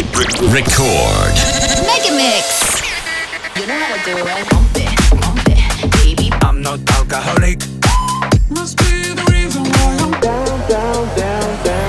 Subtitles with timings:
[0.00, 1.36] Record.
[1.84, 2.80] Mega Mix.
[3.54, 4.24] You know how to do it.
[4.48, 4.88] Bump it,
[5.20, 6.32] bump it, baby.
[6.40, 7.60] I'm not alcoholic.
[8.48, 11.88] Must be the reason why I'm down, down, down, down.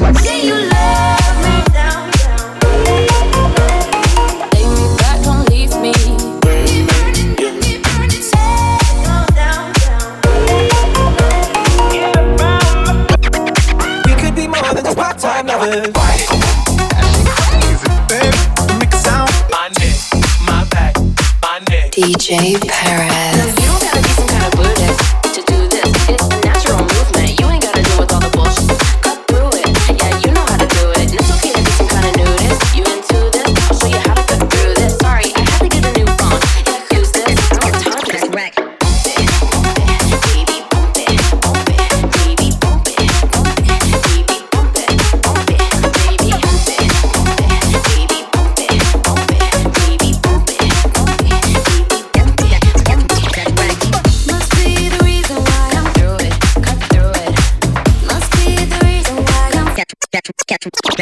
[0.00, 0.14] down.
[0.16, 2.60] Say you love me down, down.
[4.52, 5.94] Take me back, don't leave me.
[14.94, 15.97] Part-time lovers
[22.28, 23.47] Jay Perez.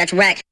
[0.07, 0.46] such wreck.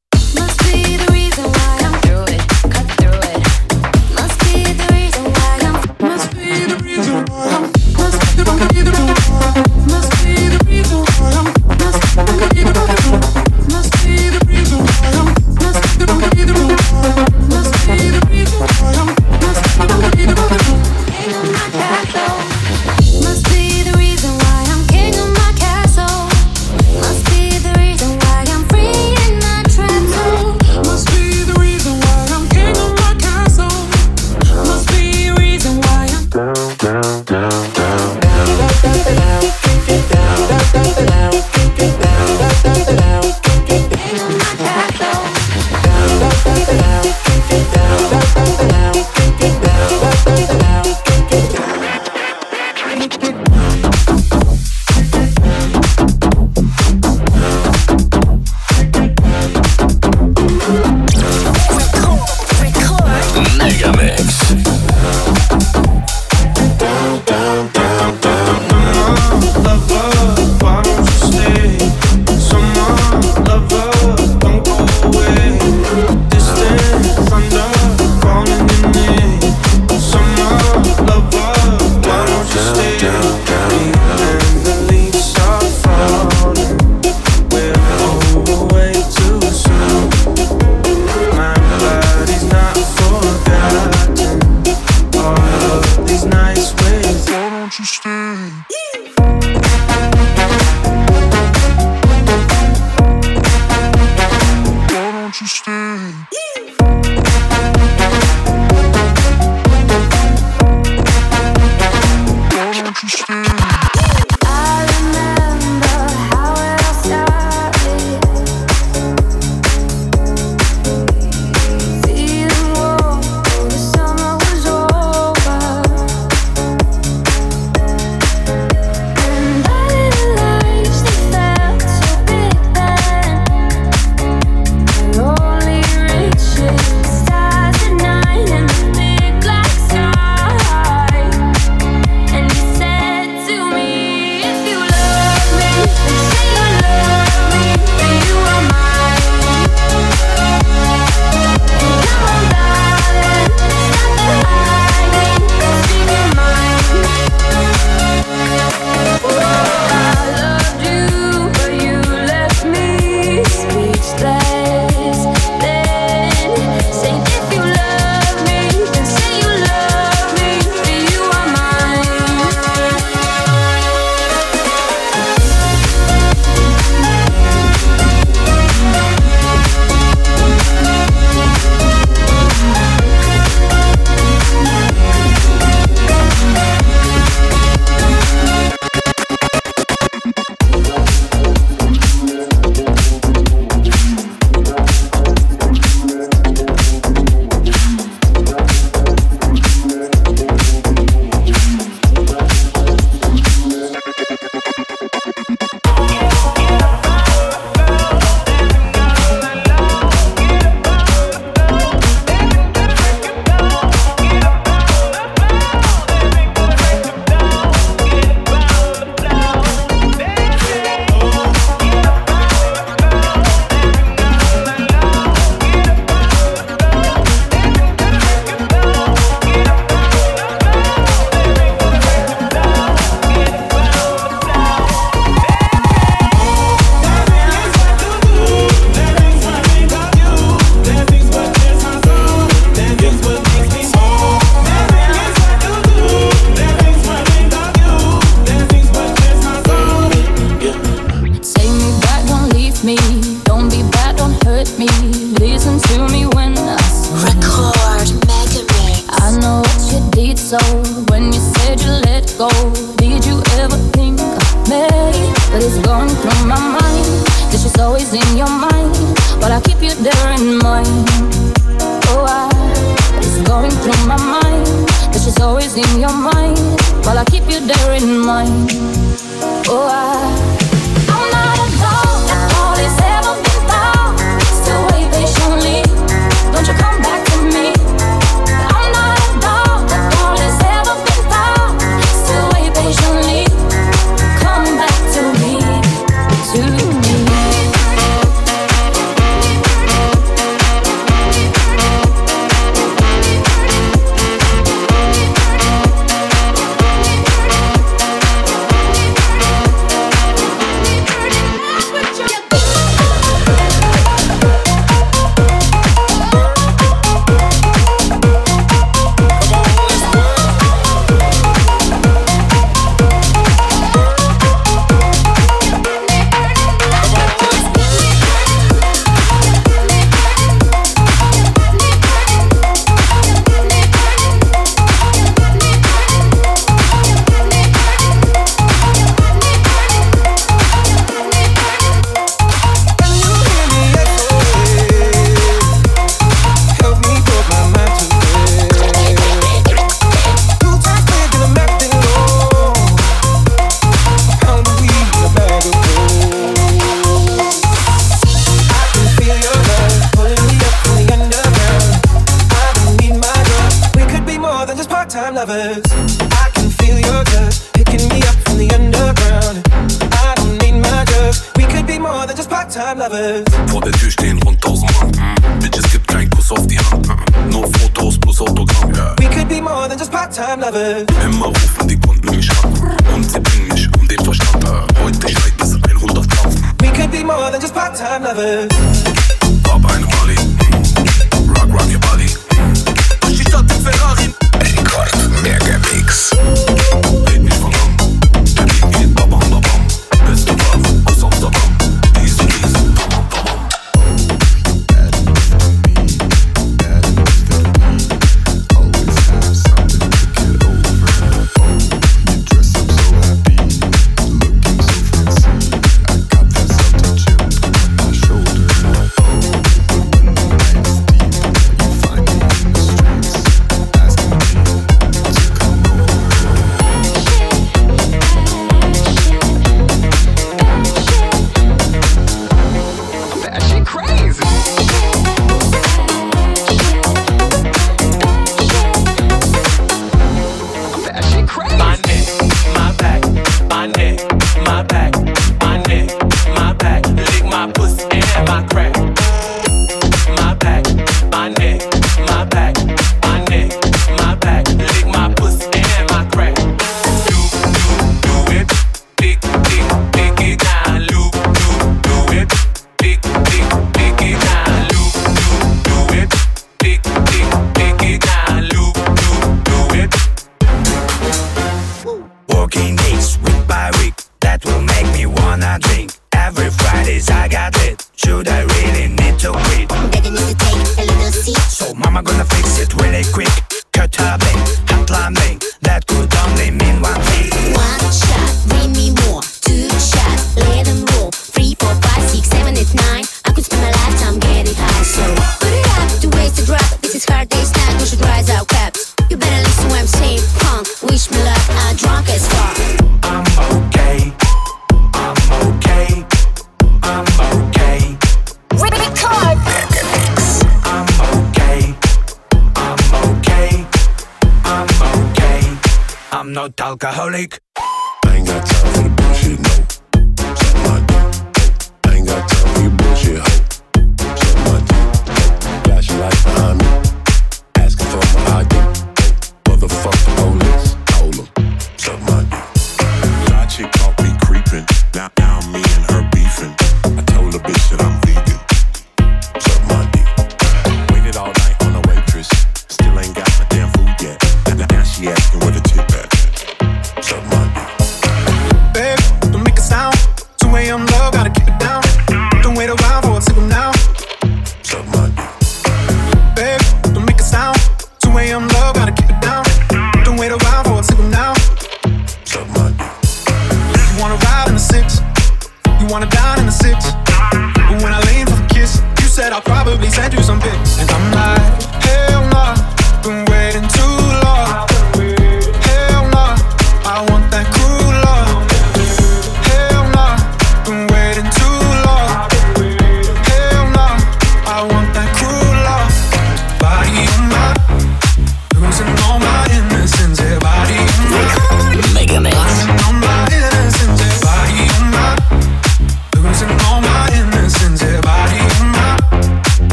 [387.36, 389.13] More than just part-time lovers.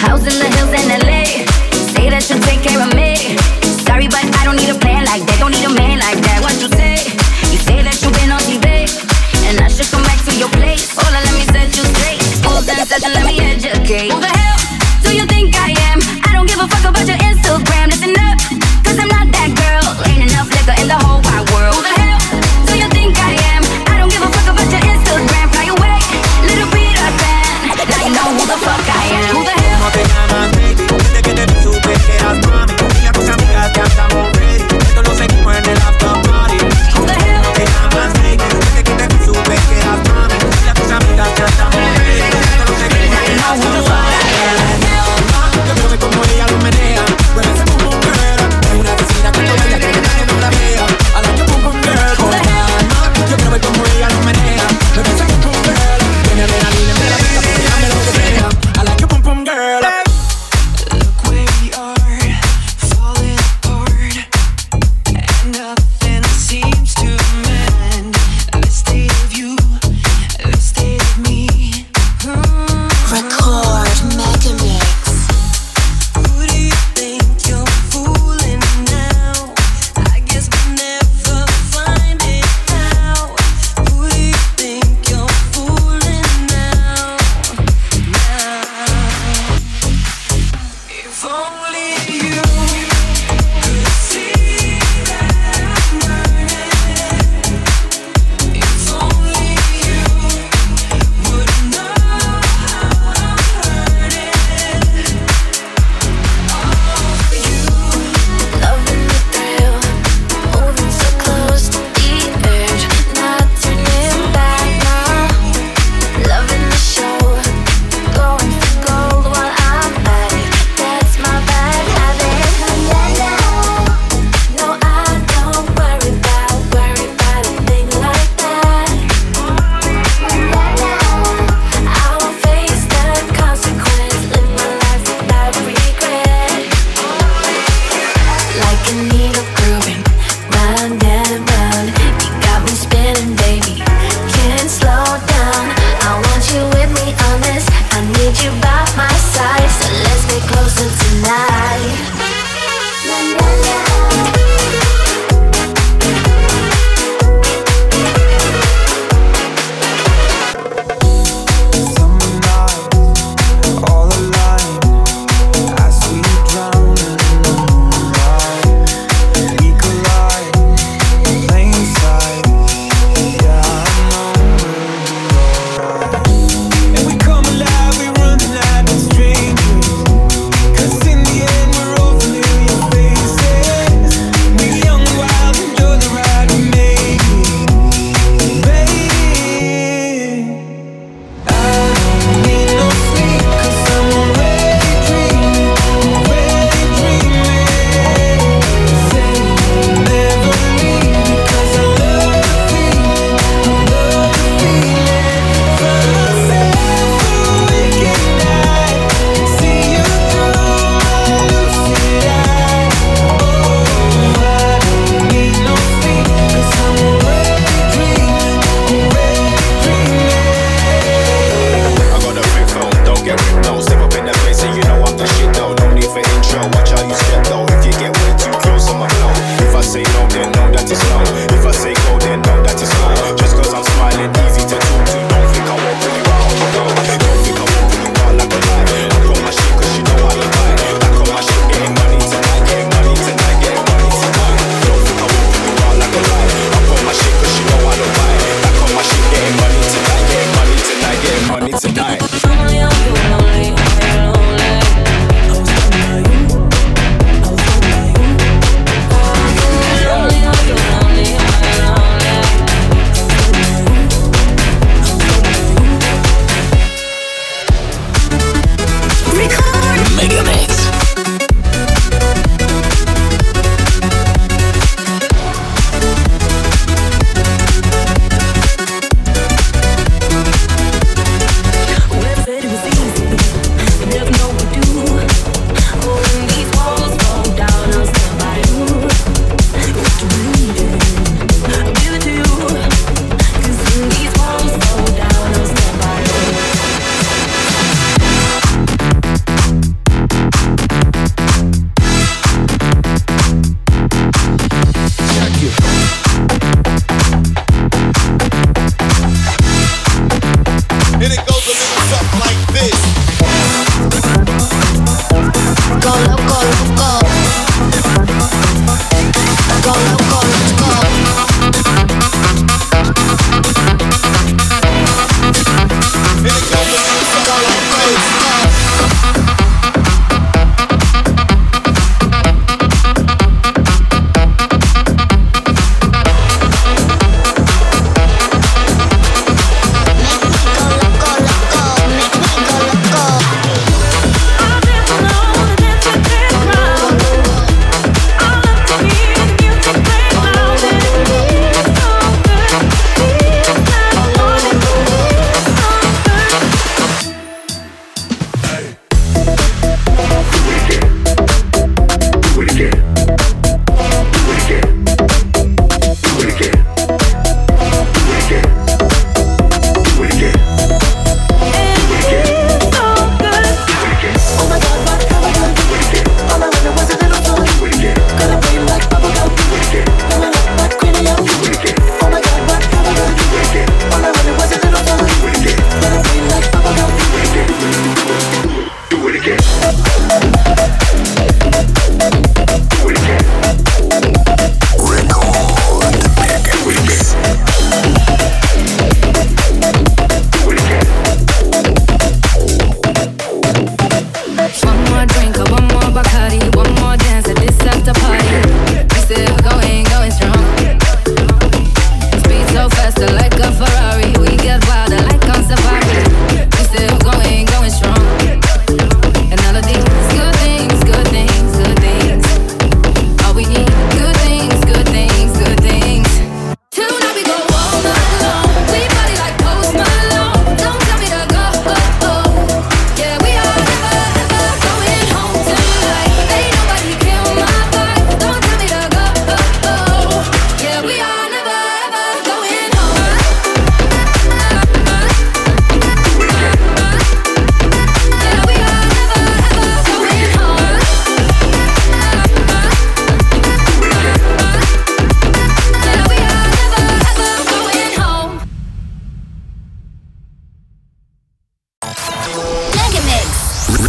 [0.00, 1.44] House in the hills in LA.
[1.92, 3.36] Say that you take care of me.
[3.84, 5.36] Sorry, but I don't need a plan like that.
[5.38, 6.40] Don't need a man like that.
[6.40, 6.96] What you say?
[7.52, 8.88] You say that you've been on TV,
[9.44, 10.96] and I should come back to your place.
[10.96, 12.20] Hold on, let me set you straight.
[12.88, 14.29] Session, let me educate.
[91.72, 92.59] believe you.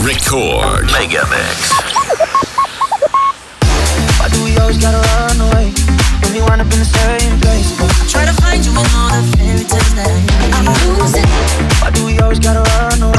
[0.02, 1.70] Record Mega Mix.
[4.18, 5.72] Why do we always gotta run away
[6.24, 7.70] when we wind up in the same place?
[8.12, 10.66] Try to find you in all the fairy tales that I am
[10.98, 11.30] losing.
[11.82, 13.11] Why do we always gotta run away?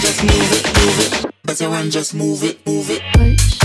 [0.00, 1.32] Just move it, move it.
[1.44, 3.55] Better run, just move it, move it.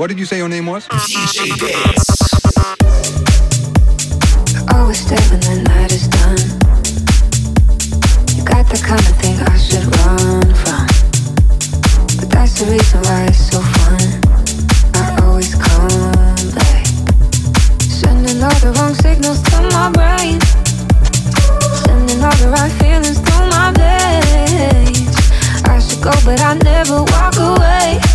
[0.00, 0.88] What did you say your name was?
[0.90, 1.12] Always
[4.72, 6.40] oh, stay when the night is done.
[8.34, 10.86] You got the kind of thing I should run from.
[12.16, 14.00] But that's the reason why it's so fun.
[14.96, 16.86] I always come back.
[17.84, 20.40] Sending all the wrong signals to my brain.
[21.84, 25.12] Sending all the right feelings through my veins.
[25.68, 28.09] I should go, but I never walk away.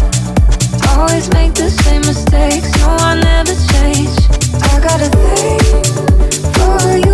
[1.07, 2.71] Always make the same mistakes.
[2.79, 4.09] No, I never change.
[4.63, 5.59] I got a thing
[6.53, 7.04] for you.